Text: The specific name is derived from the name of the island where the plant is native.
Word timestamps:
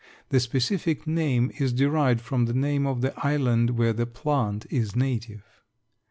The 0.29 0.39
specific 0.39 1.05
name 1.05 1.51
is 1.59 1.71
derived 1.71 2.21
from 2.21 2.45
the 2.45 2.55
name 2.55 2.87
of 2.87 3.01
the 3.01 3.13
island 3.23 3.77
where 3.77 3.93
the 3.93 4.07
plant 4.07 4.65
is 4.71 4.95
native. 4.95 5.43